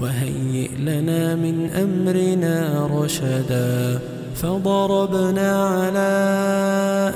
[0.00, 3.98] وهيئ لنا من أمرنا رشدا
[4.34, 6.12] فضربنا على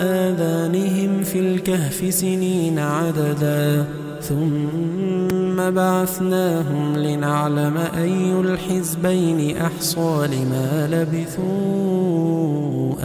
[0.01, 3.85] آذانهم في الكهف سنين عددا
[4.21, 12.31] ثم بعثناهم لنعلم أي الحزبين أحصى لما لبثوا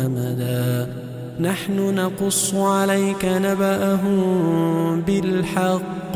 [0.06, 0.88] أمدا.
[1.40, 6.16] نحن نقص عليك نبأهم بالحق.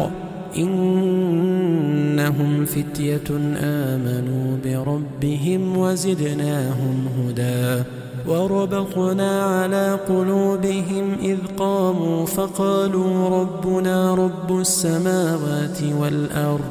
[2.20, 3.30] إنهم فتية
[3.64, 7.84] آمنوا بربهم وزدناهم هدى
[8.28, 16.70] وربطنا على قلوبهم إذ قاموا فقالوا ربنا رب السماوات والأرض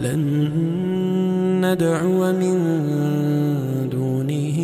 [0.00, 0.20] لن
[1.64, 2.58] ندعو من
[3.92, 4.58] دونه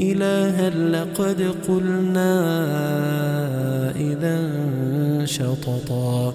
[0.00, 2.34] إلها لقد قلنا
[3.96, 4.50] إذا
[5.24, 6.34] شططا.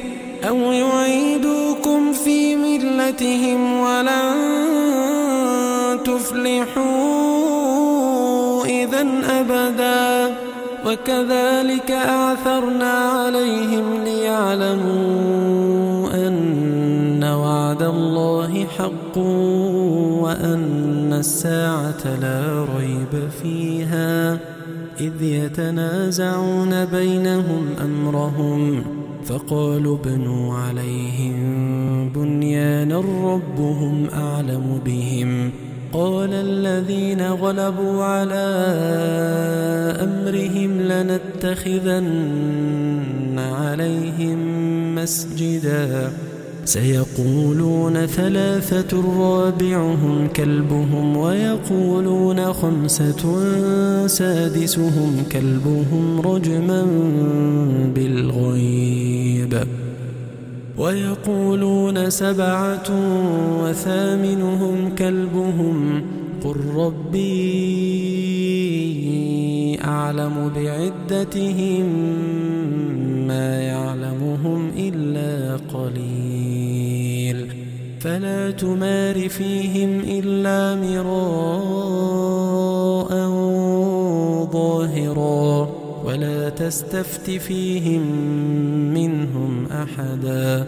[3.21, 4.33] ملتهم ولن
[6.03, 6.81] تفلحوا
[8.65, 10.35] إذا أبدا.
[10.85, 15.47] وكذلك أعثرنا عليهم ليعلموا
[16.27, 19.17] أن وعد الله حق
[20.21, 24.37] وأن الساعة لا ريب فيها.
[24.99, 28.83] إذ يتنازعون بينهم أمرهم
[29.25, 31.10] فقالوا ابنوا عليهم
[33.01, 35.51] بنيانا ربهم أعلم بهم.
[35.93, 38.45] قال الذين غلبوا على
[40.01, 42.09] أمرهم لنتخذن
[43.39, 44.39] عليهم
[44.95, 46.11] مسجدا.
[46.65, 53.37] سيقولون ثلاثة رابعهم كلبهم ويقولون خمسة
[54.07, 56.85] سادسهم كلبهم رجما
[57.95, 59.67] بالغيب.
[60.81, 62.89] ويقولون سبعة
[63.63, 66.01] وثامنهم كلبهم
[66.43, 67.21] قل ربي
[69.83, 71.85] أعلم بعدتهم
[73.27, 77.47] ما يعلمهم إلا قليل.
[77.99, 81.51] فلا تمار فيهم إلا مراء
[84.53, 85.80] ظاهرا.
[86.11, 88.01] ولا تستفت فيهم
[88.93, 90.65] منهم أحدا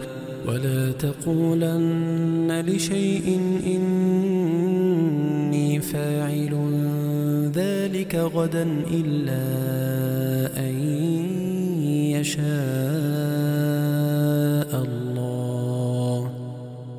[0.47, 4.99] ولا تقولن لشيء إني
[5.81, 6.53] فاعل
[7.55, 9.43] ذلك غدا إلا
[10.59, 10.75] أن
[12.15, 12.43] يشاء
[14.85, 16.31] الله.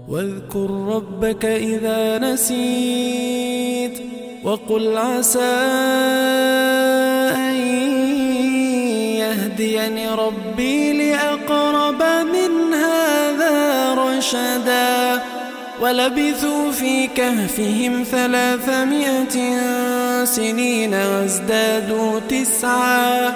[0.08, 3.98] واذكر ربك إذا نسيت
[4.44, 5.40] وقل عسى
[7.36, 7.54] أن
[9.64, 15.22] يهديني ربي لأقرب من هذا رشدا.
[15.80, 19.36] ولبثوا في كهفهم ثلاثمائة
[20.24, 23.28] سنين وازدادوا تسعا.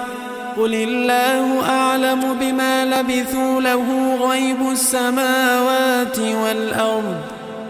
[0.57, 7.17] قل الله أعلم بما لبثوا له غيب السماوات والأرض.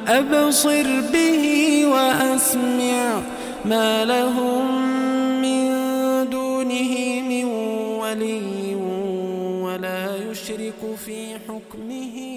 [0.08, 3.22] أبصر به وأسمع
[3.66, 4.99] ما لهم
[11.10, 12.29] في حكمه